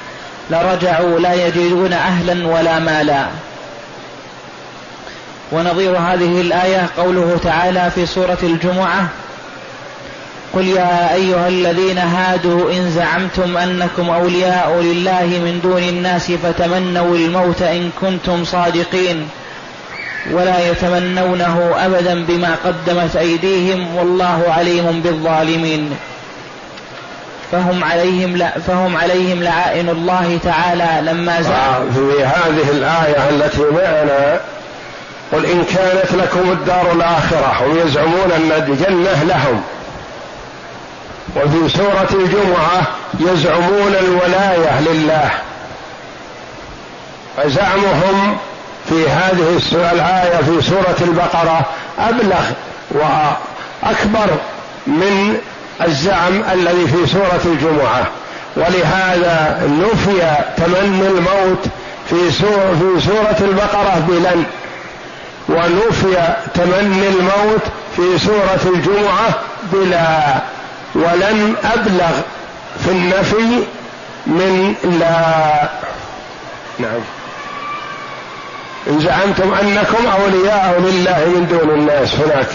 لرجعوا 0.50 1.20
لا 1.20 1.48
يجدون 1.48 1.94
أهلا 1.94 2.48
ولا 2.48 2.80
مالا. 2.80 3.26
ونظير 5.52 5.98
هذه 5.98 6.42
الآية 6.42 6.90
قوله 6.98 7.40
تعالى 7.44 7.92
في 7.96 8.06
سورة 8.06 8.38
الجمعة 8.44 9.08
قل 10.54 10.68
يا 10.68 11.14
أيها 11.14 11.48
الذين 11.48 11.98
هادوا 11.98 12.72
إن 12.72 12.92
زعمتم 12.92 13.58
أنكم 13.58 14.10
أولياء 14.10 14.82
لله 14.82 15.26
من 15.26 15.60
دون 15.64 15.84
الناس 15.84 16.32
فتمنوا 16.32 17.16
الموت 17.16 17.62
إن 17.62 17.90
كنتم 18.02 18.46
صادقين. 18.46 19.28
ولا 20.32 20.70
يتمنونه 20.70 21.76
أبدا 21.78 22.26
بما 22.26 22.56
قدمت 22.66 23.16
أيديهم 23.16 23.96
والله 23.96 24.44
عليم 24.58 25.02
بالظالمين. 25.02 25.98
فهم 27.52 27.84
عليهم 27.84 28.38
لا 28.38 28.60
فهم 28.68 28.98
عليهم 28.98 29.44
لعائن 29.44 29.90
الله 29.90 30.40
تعالى 30.44 31.12
لما 31.12 31.42
زعموا 31.42 31.92
في 31.92 32.24
هذه 32.24 32.70
الآية 32.70 33.30
التي 33.30 33.62
معنا 33.62 34.40
قل 35.34 35.46
إن 35.46 35.64
كانت 35.64 36.14
لكم 36.14 36.52
الدار 36.52 36.92
الآخرة 36.92 37.56
هم 37.60 37.78
يزعمون 37.78 38.32
أن 38.32 38.52
الجنة 38.52 39.24
لهم. 39.24 39.64
وفي 41.36 41.78
سورة 41.78 42.10
الجمعة 42.14 42.82
يزعمون 43.20 43.96
الولاية 44.02 44.82
لله. 44.82 45.30
فزعمهم 47.38 48.38
في 48.90 49.10
هذه 49.10 49.60
الآية 49.92 50.38
في 50.38 50.62
سورة 50.62 50.96
البقرة 51.02 51.66
أبلغ 52.00 52.44
وأكبر 52.92 54.38
من 54.88 55.38
الزعم 55.82 56.44
الذي 56.54 56.88
في 56.88 57.08
سورة 57.08 57.42
الجمعة. 57.46 58.08
ولهذا 58.56 59.62
نفي 59.68 60.36
تمني 60.58 61.08
الموت 61.08 61.66
في 62.10 62.32
سورة, 62.32 62.76
في 62.80 63.06
سورة 63.06 63.50
البقرة 63.50 64.06
بلن. 64.08 64.44
ونفي 65.50 66.36
تمني 66.54 67.08
الموت 67.08 67.62
في 67.96 68.20
سورة 68.20 68.74
الجمعة 68.76 69.30
بلا. 69.74 70.42
ولن 70.96 71.56
أبلغ 71.64 72.12
في 72.86 72.92
النفي 72.92 73.64
من 74.28 74.76
لا. 75.00 75.70
نعم. 76.80 77.23
إن 78.88 79.00
زعمتم 79.00 79.54
أنكم 79.54 80.08
أولياء 80.08 80.80
لله 80.80 81.26
من 81.26 81.48
دون 81.48 81.80
الناس 81.80 82.16
هناك. 82.16 82.48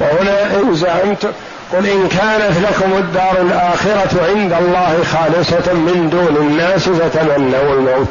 وهنا 0.00 0.56
إن 0.56 0.74
زعمتم 0.74 1.28
قل 1.72 1.86
إن 1.86 2.08
كانت 2.08 2.56
لكم 2.58 2.92
الدار 2.92 3.40
الآخرة 3.40 4.26
عند 4.28 4.52
الله 4.52 4.98
خالصة 5.12 5.72
من 5.72 6.10
دون 6.10 6.36
الناس 6.36 6.88
فتمنوا 6.88 7.74
الموت. 7.74 8.08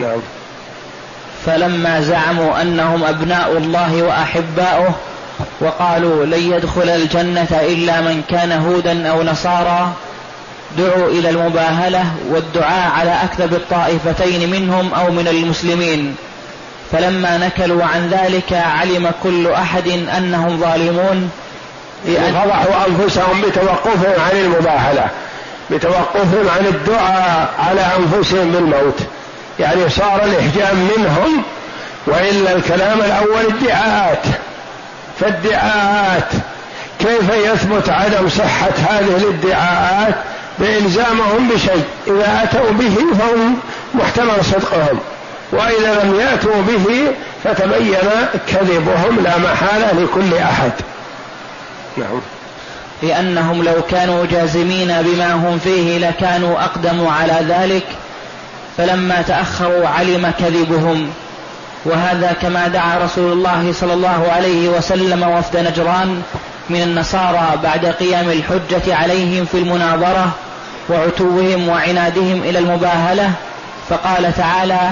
نعم. 0.00 0.18
فلما 1.46 2.00
زعموا 2.00 2.62
أنهم 2.62 3.04
أبناء 3.04 3.56
الله 3.56 4.02
وأحباؤه 4.02 4.94
وقالوا 5.60 6.24
لن 6.24 6.52
يدخل 6.52 6.88
الجنة 6.88 7.60
إلا 7.60 8.00
من 8.00 8.22
كان 8.30 8.52
هودا 8.52 9.08
أو 9.08 9.22
نصارى 9.22 9.92
دعوا 10.78 11.08
إلى 11.08 11.30
المباهلة 11.30 12.04
والدعاء 12.30 12.90
على 12.90 13.18
أكذب 13.24 13.54
الطائفتين 13.54 14.50
منهم 14.50 14.94
أو 14.94 15.10
من 15.10 15.28
المسلمين. 15.28 16.16
فلما 16.92 17.38
نكلوا 17.38 17.84
عن 17.84 18.08
ذلك 18.08 18.52
علم 18.52 19.10
كل 19.22 19.46
أحد 19.50 19.88
أنهم 19.88 20.60
ظالمون. 20.60 21.30
لأن 22.06 22.32
فضحوا 22.32 22.86
أنفسهم 22.86 23.40
بتوقفهم 23.40 24.20
عن 24.30 24.36
المباهلة 24.36 25.06
بتوقفهم 25.70 26.48
عن 26.58 26.66
الدعاء 26.66 27.54
على 27.58 27.80
أنفسهم 27.80 28.52
بالموت. 28.52 28.98
يعني 29.60 29.88
صار 29.88 30.24
الإحجام 30.24 30.88
منهم 30.96 31.42
وإلا 32.06 32.52
الكلام 32.56 33.00
الأول 33.00 33.44
ادعاءات 33.46 34.22
فالادعاءات 35.20 36.28
كيف 36.98 37.30
يثبت 37.46 37.88
عدم 37.88 38.28
صحة 38.28 38.72
هذه 38.90 39.16
الادعاءات 39.16 40.14
بإلزامهم 40.58 41.48
بشيء؟ 41.54 41.84
إذا 42.06 42.40
أتوا 42.42 42.70
به 42.70 42.96
فهم 43.18 43.56
محتمل 43.94 44.44
صدقهم. 44.44 44.98
وإذا 45.52 46.04
لم 46.04 46.20
يأتوا 46.20 46.62
به 46.62 47.12
فتبين 47.44 47.98
كذبهم 48.48 49.20
لا 49.24 49.38
محالة 49.38 49.92
لكل 49.92 50.34
أحد. 50.34 50.72
نعم. 51.96 52.20
لأنهم 53.02 53.62
لو 53.62 53.82
كانوا 53.90 54.26
جازمين 54.26 55.02
بما 55.02 55.32
هم 55.32 55.58
فيه 55.58 55.98
لكانوا 55.98 56.64
أقدموا 56.64 57.12
على 57.12 57.46
ذلك 57.48 57.84
فلما 58.78 59.22
تأخروا 59.22 59.88
علم 59.88 60.32
كذبهم. 60.38 61.10
وهذا 61.84 62.36
كما 62.42 62.68
دعا 62.68 62.98
رسول 63.04 63.32
الله 63.32 63.72
صلى 63.72 63.92
الله 63.92 64.28
عليه 64.36 64.68
وسلم 64.68 65.22
وفد 65.22 65.56
نجران 65.56 66.22
من 66.70 66.82
النصارى 66.82 67.58
بعد 67.62 67.86
قيام 67.86 68.30
الحجة 68.30 68.94
عليهم 68.94 69.44
في 69.44 69.58
المناظرة 69.58 70.30
وعتوهم 70.88 71.68
وعنادهم 71.68 72.42
إلى 72.42 72.58
المباهلة 72.58 73.30
فقال 73.88 74.32
تعالى 74.36 74.90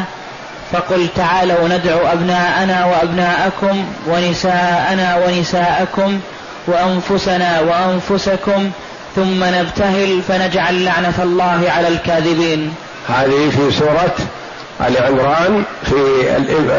فقل 0.72 1.08
تعالوا 1.16 1.68
ندعو 1.68 2.06
أبناءنا 2.06 2.86
وأبناءكم 2.86 3.84
ونساءنا 4.06 5.16
ونساءكم 5.26 6.20
وأنفسنا 6.66 7.60
وأنفسكم 7.60 8.70
ثم 9.16 9.44
نبتهل 9.44 10.22
فنجعل 10.28 10.84
لعنة 10.84 11.22
الله 11.22 11.72
على 11.76 11.88
الكاذبين. 11.88 12.74
هذه 13.08 13.50
في 13.50 13.70
سورة 13.78 14.14
آل 14.80 15.02
عمران 15.02 15.64
في 15.84 16.28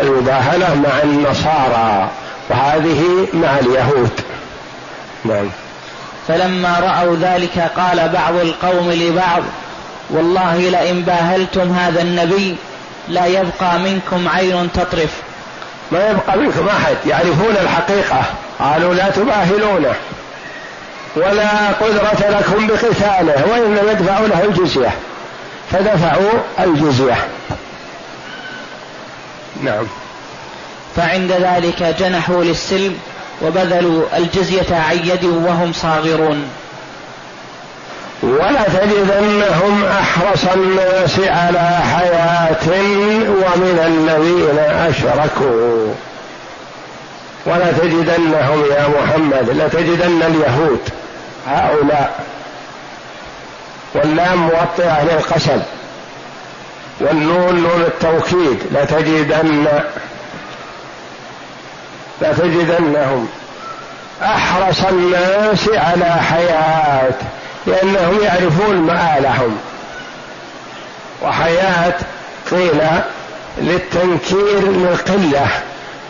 المباهلة 0.01 0.75
مع 0.75 1.03
النصارى 1.03 2.09
وهذه 2.49 3.27
مع 3.33 3.59
اليهود. 3.59 4.11
نعم. 5.25 5.49
فلما 6.27 6.79
رأوا 6.79 7.15
ذلك 7.15 7.71
قال 7.77 8.09
بعض 8.09 8.35
القوم 8.35 8.91
لبعض 8.91 9.43
والله 10.09 10.57
لئن 10.57 11.01
باهلتم 11.01 11.73
هذا 11.73 12.01
النبي 12.01 12.55
لا 13.11 13.25
يبقى 13.25 13.79
منكم 13.79 14.27
عين 14.27 14.69
تطرف. 14.73 15.21
ما 15.91 16.09
يبقى 16.09 16.37
منكم 16.37 16.67
أحد. 16.67 16.95
يعرفون 17.07 17.55
الحقيقة. 17.61 18.23
قالوا 18.59 18.93
لا 18.93 19.09
تباهلونه 19.09 19.93
ولا 21.15 21.67
قدرة 21.67 22.29
لكم 22.29 22.67
بقتاله 22.67 23.45
وإنما 23.51 23.91
ادفعوا 23.91 24.27
له 24.27 24.43
الجزية. 24.43 24.91
فدفعوا 25.71 26.31
الجزية. 26.59 27.17
نعم. 29.63 29.83
فعند 30.95 31.31
ذلك 31.31 31.95
جنحوا 31.99 32.43
للسلم 32.43 32.97
وبذلوا 33.41 34.03
الجزية 34.17 34.75
عن 34.75 34.97
يد 34.97 35.25
وهم 35.25 35.73
صاغرون. 35.73 36.49
ولا 38.23 38.63
تجدنهم 38.63 39.85
أحرص 39.85 40.45
الناس 40.55 41.19
على 41.19 41.79
حياة 41.93 42.81
ومن 43.27 43.77
الذين 43.85 44.59
أشركوا. 44.59 45.93
ولا 47.45 47.71
تجدنهم 47.71 48.65
يا 48.71 48.87
محمد 48.87 49.49
لتجدن 49.49 50.21
اليهود 50.21 50.79
هؤلاء. 51.47 52.19
واللام 53.95 54.37
موطئة 54.37 55.03
للقسم 55.03 55.61
والنون 56.99 57.55
نون 57.55 57.81
التوكيد 57.81 58.59
لتجدن 58.71 59.65
لتجدنهم 62.21 63.27
أحرص 64.23 64.85
الناس 64.85 65.69
على 65.69 66.05
حياة 66.05 67.13
لأنهم 67.67 68.23
يعرفون 68.23 68.75
مآلهم. 68.75 69.57
وحياة 71.21 71.93
قيل 72.51 72.81
للتنكير 73.57 74.71
للقلة 74.71 75.47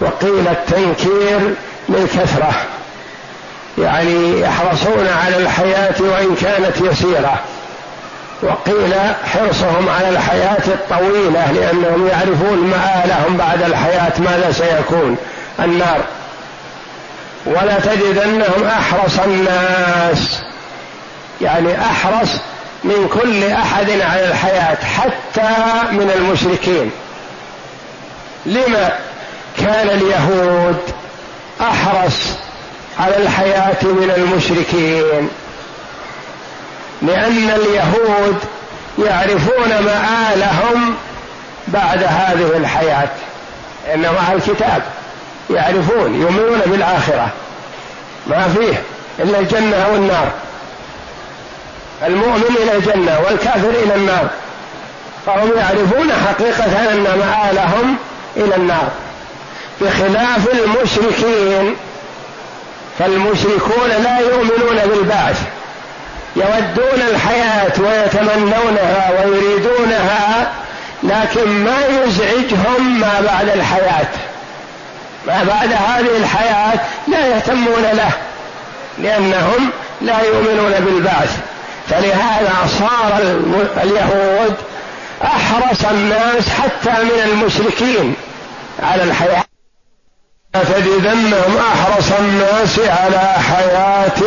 وقيل 0.02 0.48
التنكير 0.48 1.54
للكثرة. 1.90 2.54
يعني 3.78 4.42
يحرصون 4.42 5.08
على 5.26 5.38
الحياة 5.38 5.96
وإن 6.00 6.36
كانت 6.36 6.78
يسيرة 6.82 7.40
وقيل 8.42 8.94
حرصهم 9.34 9.90
على 9.90 10.10
الحياة 10.10 10.68
الطويلة 10.68 11.52
لأنهم 11.52 12.08
يعرفون 12.08 12.58
مآلهم 12.58 13.38
بعد 13.38 13.62
الحياة 13.62 14.14
ماذا 14.20 14.52
سيكون 14.52 15.18
النار. 15.60 16.02
ولا 17.46 17.80
تجدنهم 17.80 18.64
أحرص 18.68 19.20
الناس 19.20 20.42
يعني 21.42 21.82
أحرص 21.82 22.30
من 22.84 23.10
كل 23.22 23.44
أحد 23.44 23.90
على 23.90 24.28
الحياة 24.28 24.78
حتى 24.98 25.56
من 25.92 26.12
المشركين. 26.16 26.92
لما 28.46 28.90
كان 29.58 29.90
اليهود 29.90 30.78
أحرص 31.62 32.16
على 33.00 33.18
الحياة 33.18 33.84
من 33.84 34.12
المشركين؟ 34.18 35.30
لأن 37.02 37.50
اليهود 37.50 38.38
يعرفون 39.00 39.70
مآلهم 39.70 40.96
بعد 41.68 42.04
هذه 42.04 42.52
الحياة. 42.58 43.10
إن 43.94 44.02
مع 44.02 44.34
الكتاب 44.34 44.84
يعرفون 45.50 46.22
يؤمنون 46.22 46.62
بالآخرة. 46.66 47.28
ما 48.28 48.48
فيه 48.48 48.82
إلا 49.20 49.40
الجنة 49.40 49.90
والنار. 49.92 50.32
المؤمن 52.08 52.56
إلى 52.64 52.76
الجنة 52.76 53.20
والكافر 53.26 53.70
إلى 53.70 53.96
النار. 53.96 54.28
فهم 55.26 55.52
يعرفون 55.58 56.12
حقيقة 56.28 56.92
أن 56.94 57.04
مآلهم 57.04 57.96
إلى 58.38 58.56
النار. 58.56 58.90
بخلاف 59.82 60.48
المشركين. 60.54 61.76
فالمشركون 63.00 63.90
لا 64.04 64.20
يؤمنون 64.20 64.80
بالبعث. 64.86 65.42
يودون 66.36 67.02
الحياة 67.10 67.74
ويتمنونها 67.80 69.12
ويريدونها 69.12 70.52
لكن 71.04 71.50
ما 71.50 71.78
يزعجهم 71.88 73.00
ما 73.00 73.22
بعد 73.28 73.50
الحياة. 73.50 74.08
ما 75.28 75.44
بعد 75.44 75.74
هذه 75.74 76.18
الحياة 76.18 76.80
لا 77.08 77.28
يهتمون 77.28 77.84
له 77.94 78.12
لأنهم 78.98 79.70
لا 80.02 80.22
يؤمنون 80.22 80.72
بالبعث. 80.72 81.38
فلهذا 81.92 82.68
صار 82.80 83.22
اليهود 83.84 84.56
أحرص 85.24 85.86
الناس 85.92 86.50
حتى 86.50 87.04
من 87.04 87.22
المشركين 87.26 88.16
على 88.84 89.04
الحياة. 89.04 89.46
تجدنهم 90.54 91.58
أحرص 91.74 92.12
الناس 92.20 92.80
على 92.80 93.34
حياة 93.50 94.22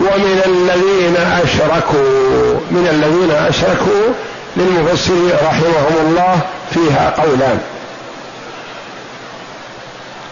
ومن 0.00 0.42
الذين 0.46 1.16
أشركوا 1.16 2.60
من 2.70 2.88
الذين 2.90 3.30
أشركوا 3.30 4.12
للمفسرين 4.56 5.30
رحمهم 5.30 6.06
الله 6.06 6.40
فيها 6.74 7.14
قولان. 7.18 7.60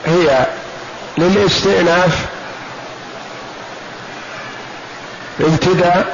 هي 0.06 0.46
للاستئناف 1.18 2.33
ابتداء 5.40 6.06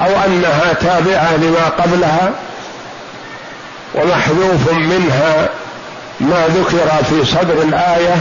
أو 0.00 0.24
أنها 0.26 0.72
تابعة 0.72 1.36
لما 1.36 1.68
قبلها 1.78 2.32
ومحذوف 3.94 4.72
منها 4.72 5.48
ما 6.20 6.46
ذكر 6.48 7.04
في 7.04 7.24
صدر 7.24 7.62
الآية 7.62 8.16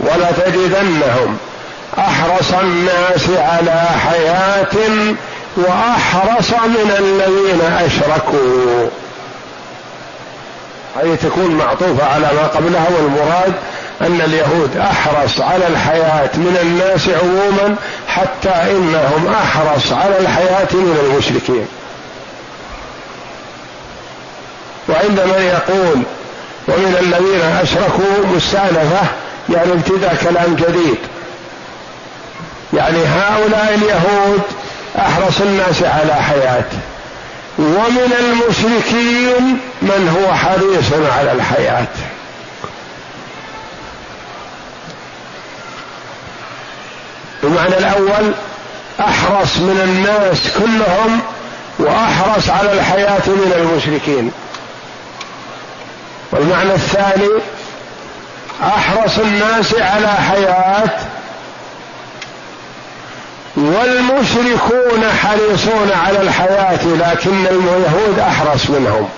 ولتجدنهم 0.00 1.38
أحرص 1.98 2.52
الناس 2.52 3.30
على 3.30 3.86
حياة 4.06 4.74
وأحرص 5.56 6.50
من 6.50 6.90
الذين 6.98 7.60
أشركوا. 7.86 8.88
هذه 10.96 11.14
تكون 11.14 11.54
معطوفة 11.54 12.04
على 12.04 12.28
ما 12.36 12.46
قبلها 12.46 12.86
والمراد 12.90 13.52
أن 14.00 14.20
اليهود 14.20 14.76
أحرص 14.76 15.40
على 15.40 15.66
الحياة 15.66 16.30
من 16.34 16.58
الناس 16.62 17.08
عموما 17.08 17.76
حتى 18.08 18.70
إنهم 18.70 19.34
أحرص 19.42 19.92
على 19.92 20.18
الحياة 20.18 20.68
من 20.72 20.98
المشركين. 21.04 21.66
وعند 24.88 25.20
من 25.20 25.42
يقول 25.42 26.02
ومن 26.68 26.96
الذين 27.00 27.40
أشركوا 27.62 28.36
مستأنفة 28.36 29.06
يعني 29.54 29.72
ابتداء 29.72 30.16
كلام 30.24 30.54
جديد. 30.54 30.98
يعني 32.72 32.98
هؤلاء 32.98 33.74
اليهود 33.74 34.42
أحرص 34.98 35.40
الناس 35.40 35.82
على 35.82 36.14
حياة. 36.14 36.64
ومن 37.58 38.12
المشركين 38.20 39.58
من 39.82 40.08
هو 40.08 40.34
حريص 40.34 40.92
على 41.18 41.32
الحياة. 41.32 41.86
المعنى 47.44 47.78
الأول 47.78 48.32
أحرص 49.00 49.56
من 49.56 49.80
الناس 49.84 50.50
كلهم 50.58 51.20
وأحرص 51.78 52.50
على 52.50 52.72
الحياة 52.72 53.26
من 53.26 53.52
المشركين. 53.56 54.32
والمعنى 56.32 56.74
الثاني 56.74 57.28
أحرص 58.62 59.18
الناس 59.18 59.74
على 59.74 60.08
حياة 60.08 60.90
والمشركون 63.58 65.10
حريصون 65.22 65.92
على 66.06 66.20
الحياة 66.20 66.84
لكن 66.84 67.46
اليهود 67.46 68.18
أحرص 68.18 68.70
منهم. 68.70 69.08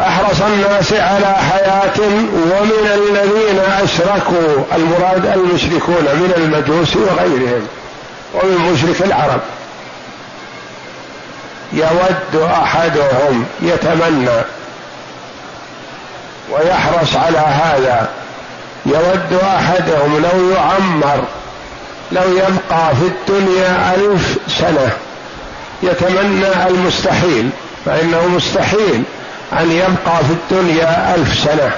أحرص 0.00 0.40
الناس 0.42 0.92
على 0.92 1.36
حياة 1.50 2.00
ومن 2.32 2.90
الذين 2.94 3.58
أشركوا 3.58 4.64
المراد 4.76 5.26
المشركون 5.26 6.04
من 6.04 6.32
المجوس 6.36 6.96
وغيرهم 6.96 7.66
ومن 8.34 8.72
مشرك 8.72 9.06
العرب. 9.06 9.40
يود 11.72 12.42
أحدهم 12.50 13.46
يتمنى 13.62 14.42
ويحرص 16.50 17.16
على 17.16 17.38
هذا. 17.38 18.08
يود 18.86 19.40
أحدهم 19.42 20.22
لو 20.22 20.50
يعمر 20.50 21.24
لو 22.12 22.32
يبقى 22.32 22.96
في 22.96 23.06
الدنيا 23.06 23.94
ألف 23.94 24.38
سنة 24.48 24.90
يتمنى 25.82 26.66
المستحيل 26.66 27.50
فإنه 27.84 28.26
مستحيل 28.26 29.02
أن 29.52 29.72
يبقى 29.72 30.24
في 30.24 30.32
الدنيا 30.32 31.14
ألف 31.14 31.38
سنة. 31.38 31.70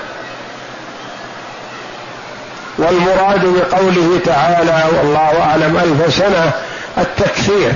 والمراد 2.79 3.45
بقوله 3.45 4.21
تعالى 4.25 4.85
والله 4.99 5.43
أعلم 5.43 5.77
ألف 5.77 6.15
سنة 6.15 6.51
التكثير 6.99 7.73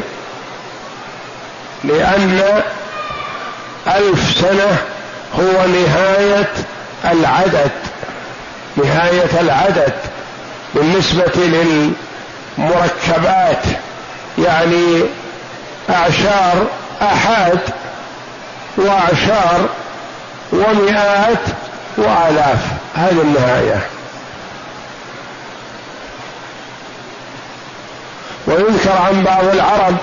لأن 1.84 2.62
ألف 3.86 4.38
سنة 4.40 4.76
هو 5.38 5.66
نهاية 5.66 6.52
العدد. 7.04 7.70
نهاية 8.76 9.40
العدد 9.40 9.92
بالنسبة 10.74 11.32
للمركبات 12.58 13.64
يعني 14.38 15.02
أعشار 15.90 16.66
احاد 17.02 17.60
وأعشار 18.76 19.68
ومئات 20.52 21.38
وآلاف. 21.96 22.66
هذه 22.94 23.20
النهاية. 23.22 23.80
ويذكر 28.46 28.92
عن 28.92 29.22
بعض 29.22 29.44
العرب 29.44 29.96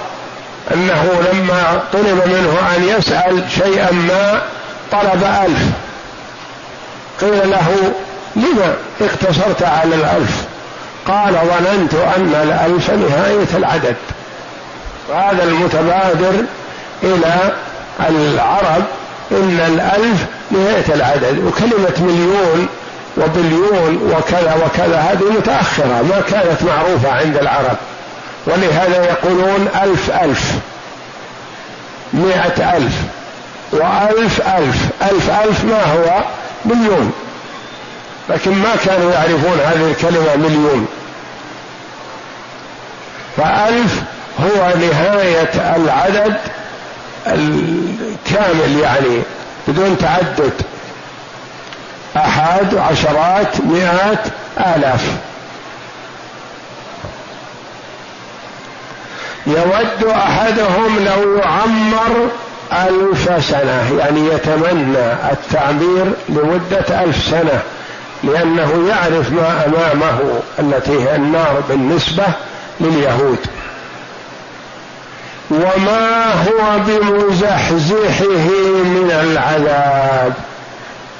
أنه 0.73 1.21
لما 1.33 1.83
طلب 1.93 2.21
منه 2.25 2.75
أن 2.75 2.83
يسأل 2.83 3.43
شيئا 3.49 3.91
ما 3.91 4.41
طلب 4.91 5.23
ألف. 5.23 5.61
قيل 7.21 7.51
له 7.51 7.93
لما 8.35 8.75
اقتصرت 9.01 9.63
على 9.63 9.95
الألف 9.95 10.43
قال 11.07 11.33
ظننت 11.33 11.93
أن 11.93 12.33
الألف 12.43 12.89
نهاية 12.89 13.57
العدد. 13.57 13.95
وهذا 15.09 15.43
المتبادر 15.43 16.43
إلى 17.03 17.51
العرب 18.09 18.83
إن 19.31 19.59
الألف 19.67 20.25
نهاية 20.51 20.95
العدد. 20.95 21.43
وكلمة 21.45 21.93
مليون 21.99 22.67
وبليون 23.17 24.11
وكذا 24.15 24.57
وكذا 24.65 24.97
هذه 24.97 25.31
متأخرة 25.37 26.01
ما 26.09 26.21
كانت 26.31 26.63
معروفة 26.63 27.11
عند 27.11 27.37
العرب. 27.37 27.77
ولهذا 28.45 29.05
يقولون 29.05 29.67
ألف 29.83 30.11
ألف 30.21 30.51
مئة 32.13 32.77
ألف 32.77 32.93
وألف 33.71 34.41
ألف. 34.57 34.77
ألف 35.11 35.29
ألف 35.43 35.65
ما 35.65 35.83
هو؟ 35.83 36.23
مليون. 36.65 37.13
لكن 38.29 38.51
ما 38.51 38.75
كانوا 38.85 39.11
يعرفون 39.11 39.59
هذه 39.65 39.91
الكلمة 39.91 40.35
مليون. 40.35 40.87
فألف 43.37 44.01
هو 44.39 44.73
نهاية 44.79 45.75
العدد 45.75 46.37
الكامل 47.27 48.79
يعني 48.81 49.21
بدون 49.67 49.97
تعدد. 49.97 50.53
أحد 52.17 52.75
عشرات 52.75 53.61
مئات 53.61 54.19
آلاف. 54.75 55.17
يود 59.47 60.11
أحدهم 60.15 61.05
لو 61.05 61.37
يعمر 61.37 62.29
ألف 62.73 63.45
سنة 63.45 63.99
يعني 63.99 64.27
يتمنى 64.27 65.13
التعمير 65.31 66.05
لمدة 66.29 67.03
ألف 67.03 67.25
سنة. 67.31 67.61
لأنه 68.23 68.89
يعرف 68.89 69.31
ما 69.31 69.65
أمامه 69.65 70.19
التي 70.59 71.03
هي 71.03 71.15
النار 71.15 71.61
بالنسبة 71.69 72.23
لليهود. 72.79 73.39
وما 75.51 76.33
هو 76.33 76.79
بمزحزحه 76.87 78.27
من 78.83 79.11
العذاب؟ 79.23 80.33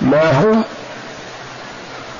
ما 0.02 0.32
هو؟ 0.32 0.56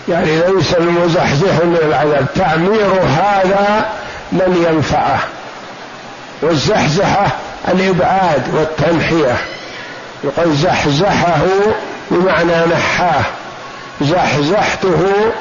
يعني 0.10 0.40
ليس 0.40 0.74
المزحزح 0.74 1.64
من 1.64 1.78
العذاب. 1.82 2.26
تعمير 2.36 3.02
هذا 3.02 3.90
لن 4.32 4.66
ينفعه. 4.70 5.20
والزحزحة 6.42 7.28
الإبعاد 7.68 8.42
والتنحية. 8.54 9.38
يقول 10.24 10.56
زحزحه 10.56 11.42
بمعنى 12.12 12.66
نحاه. 12.74 13.24
زحزحته 14.02 15.32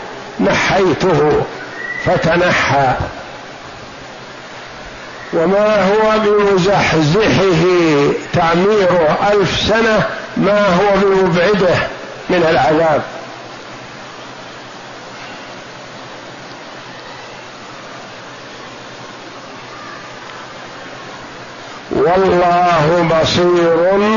نحيته 0.40 1.42
فتنحى. 2.04 2.94
وما 5.32 5.88
هو 5.88 6.18
بمزحزحه 6.18 7.64
تعمير 8.32 9.16
ألف 9.32 9.60
سنة 9.68 10.08
ما 10.36 10.66
هو 10.66 11.00
بمبعده 11.00 11.76
من 12.30 12.46
العذاب. 12.50 13.02
والله 21.90 23.08
بصير 23.22 24.16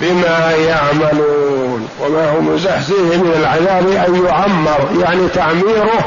بما 0.00 0.52
يعملون 0.52 1.88
وما 2.00 2.30
هو 2.30 2.40
مزحزحه 2.40 3.16
من 3.16 3.32
العذاب 3.40 3.88
أن 3.88 4.26
يعمر 4.26 4.88
يعني 5.00 5.28
تعميره 5.28 6.04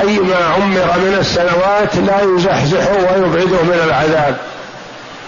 أي 0.00 0.18
ما 0.18 0.36
عمر 0.36 0.98
من 0.98 1.16
السنوات 1.20 1.96
لا 1.96 2.34
يزحزحه 2.34 2.96
ويبعده 2.96 3.62
من 3.62 3.80
العذاب. 3.86 4.36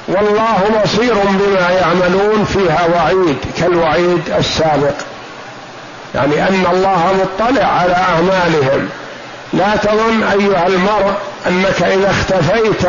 والله 0.08 0.82
بصير 0.84 1.14
بما 1.14 1.70
يعملون 1.70 2.44
فيها 2.44 2.86
وعيد 2.94 3.36
كالوعيد 3.58 4.22
السابق. 4.38 4.94
يعني 6.14 6.48
أن 6.48 6.66
الله 6.72 7.12
مطلع 7.22 7.64
على 7.64 7.94
أعمالهم. 7.94 8.88
لا 9.52 9.76
تظن 9.76 10.22
أيها 10.22 10.66
المرء 10.66 11.14
أنك 11.46 11.82
إذا 11.82 12.10
اختفيت 12.10 12.86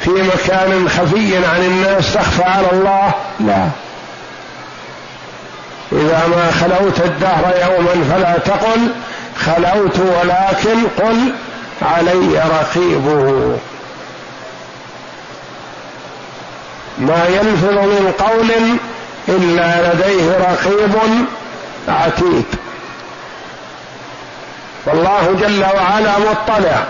في 0.00 0.10
مكان 0.10 0.88
خفي 0.88 1.36
عن 1.36 1.62
الناس 1.62 2.14
تخفى 2.14 2.42
على 2.42 2.66
الله؟ 2.72 3.12
لا. 3.40 3.68
إذا 5.92 6.22
ما 6.28 6.50
خلوت 6.50 7.00
الدهر 7.00 7.54
يوما 7.62 8.04
فلا 8.10 8.38
تقل 8.38 8.88
خلوت 9.46 9.98
ولكن 9.98 10.82
قل 10.98 11.32
علي 11.82 12.42
رقيبه. 12.60 13.58
ما 16.98 17.24
يلفظ 17.26 17.72
من 17.72 18.12
قول 18.18 18.50
إلا 19.28 19.92
لديه 19.92 20.38
رقيب 20.38 20.94
عتيد. 21.88 22.44
والله 24.86 25.36
جل 25.40 25.64
وعلا 25.64 26.18
مطلع. 26.18 26.84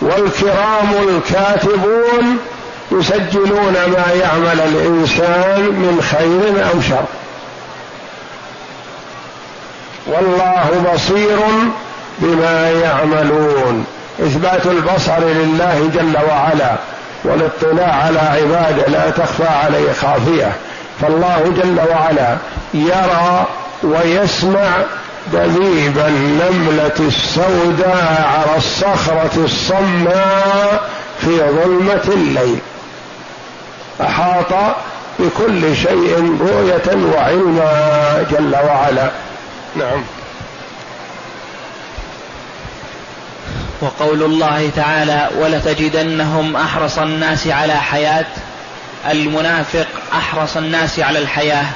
والكرام 0.00 0.92
الكاتبون 1.08 2.38
يسجلون 2.92 3.72
ما 3.72 4.12
يعمل 4.20 4.60
الإنسان 4.60 5.60
من 5.60 6.02
خير 6.02 6.68
أو 6.68 6.80
شر. 6.80 7.04
والله 10.08 10.92
بصير 10.94 11.38
بما 12.18 12.70
يعملون. 12.70 13.86
إثبات 14.20 14.66
البصر 14.66 15.18
لله 15.20 15.90
جل 15.94 16.16
وعلا 16.28 16.76
والاطلاع 17.24 17.94
على 17.94 18.18
عباده 18.18 18.86
لا 18.88 19.10
تخفى 19.10 19.48
عليه 19.48 19.92
خافية. 19.92 20.52
فالله 21.00 21.54
جل 21.62 21.80
وعلا 21.90 22.36
يرى 22.74 23.46
ويسمع 23.82 24.68
دبيب 25.32 25.98
النملة 25.98 26.98
السوداء 27.00 28.30
على 28.38 28.56
الصخرة 28.56 29.30
الصماء 29.36 30.82
في 31.20 31.36
ظلمة 31.38 32.14
الليل. 32.14 32.58
أحاط 34.00 34.74
بكل 35.18 35.76
شيء 35.76 36.38
رؤية 36.40 37.14
وعلما 37.14 38.24
جل 38.30 38.56
وعلا. 38.66 39.10
نعم. 39.78 40.02
وقول 43.80 44.22
الله 44.22 44.70
تعالى 44.76 45.30
ولتجدنهم 45.38 46.56
أحرص 46.56 46.98
الناس 46.98 47.46
على 47.46 47.74
حياة 47.74 48.26
المنافق 49.10 49.86
أحرص 50.12 50.56
الناس 50.56 50.98
على 51.00 51.18
الحياة. 51.18 51.66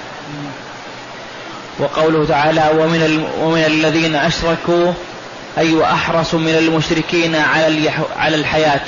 وقوله 1.78 2.26
تعالى 2.26 2.70
ومن 2.78 3.26
ومن 3.40 3.64
الذين 3.64 4.16
أشركوا 4.16 4.92
أي 5.58 5.84
أحرص 5.84 6.34
من 6.34 6.54
المشركين 6.58 7.36
على 7.36 7.90
على 8.16 8.36
الحياة. 8.36 8.84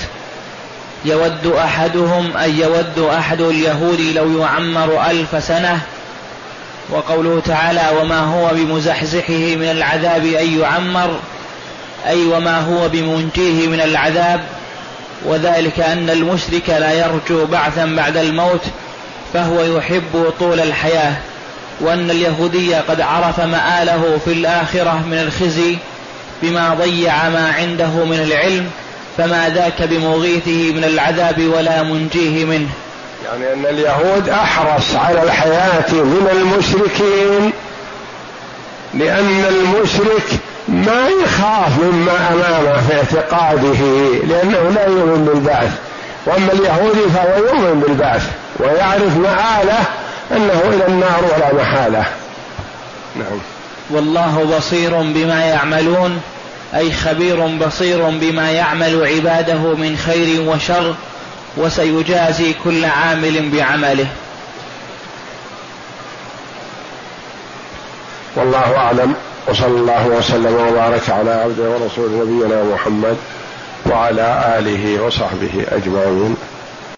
يود 1.05 1.47
أحدهم 1.47 2.37
اي 2.37 2.59
يود 2.59 2.99
أحد 2.99 3.41
اليهود 3.41 4.01
لو 4.01 4.41
يعمر 4.41 5.11
ألف 5.11 5.45
سنة 5.45 5.81
وقوله 6.91 7.43
تعالى 7.45 7.83
وما 8.01 8.21
هو 8.21 8.51
بمزحزحه 8.55 9.57
من 9.57 9.71
العذاب 9.71 10.25
أن 10.25 10.61
يعمر 10.61 11.19
أي 12.07 12.27
وما 12.27 12.61
هو 12.61 12.89
بمنجيه 12.89 13.67
من 13.67 13.81
العذاب 13.81 14.41
وذلك 15.25 15.81
أن 15.81 16.11
المشرك 16.11 16.69
لا 16.69 16.93
يرجو 16.93 17.47
بعثا 17.47 17.85
بعد 17.85 18.17
الموت 18.17 18.65
فهو 19.35 19.65
يحب 19.79 20.33
طول 20.41 20.61
الحياة 20.61 21.15
وأن 21.81 22.11
اليهودي 22.11 22.75
قد 22.75 23.01
عرف 23.01 23.41
مآله 23.41 24.19
في 24.25 24.33
الآخرة 24.33 25.03
من 25.07 25.19
الخزي 25.19 25.79
بما 26.43 26.75
ضيع 26.75 27.29
ما 27.29 27.53
عنده 27.53 28.05
من 28.05 28.21
العلم 28.21 28.71
فما 29.19 29.49
ذاك 29.49 29.83
بمغيثه 29.83 30.73
من 30.73 30.85
العذاب 30.85 31.43
ولا 31.43 31.83
منجيه 31.83 32.45
منه. 32.45 32.69
يعني 33.25 33.53
أن 33.53 33.67
اليهود 33.67 34.29
أحرص 34.29 34.95
على 34.95 35.23
الحياة 35.23 35.93
من 35.93 36.29
المشركين 36.33 37.53
لأن 38.95 39.45
المشرك 39.49 40.41
ما 40.69 41.09
يخاف 41.25 41.79
مما 41.83 42.13
أمامه 42.33 42.81
في 42.89 42.97
اعتقاده 42.97 43.81
لأنه 44.29 44.71
لا 44.75 44.87
يؤمن 44.87 45.31
بالبعث. 45.33 45.71
وأما 46.27 46.53
اليهودي 46.53 47.11
فهو 47.15 47.37
يؤمن 47.37 47.81
بالبعث 47.81 48.27
ويعرف 48.61 49.17
مآله 49.17 49.85
أنه 50.33 50.63
إلى 50.69 50.87
النار 50.87 51.25
ولا 51.37 51.63
محالة. 51.63 52.05
نعم. 53.17 53.39
والله 53.91 54.57
بصير 54.59 54.95
بما 54.95 55.45
يعملون 55.45 56.21
أي 56.75 56.93
خبير 56.93 57.47
بصير 57.47 58.11
بما 58.11 58.51
يعمل 58.51 59.07
عباده 59.07 59.59
من 59.75 59.97
خير 59.97 60.41
وشر. 60.49 60.95
وسيجازي 61.57 62.53
كل 62.65 62.85
عامل 62.85 63.51
بعمله. 63.51 64.07
والله 68.37 68.77
أعلم 68.77 69.15
وصلى 69.49 69.67
الله 69.67 70.07
وسلم 70.07 70.55
وبارك 70.55 71.11
على 71.11 71.31
عبده 71.31 71.71
ورسول 71.71 72.11
نبينا 72.11 72.65
محمد 72.65 73.17
وعلى 73.87 74.57
آله 74.59 75.03
وصحبه 75.03 75.67
أجمعين. 75.73 76.37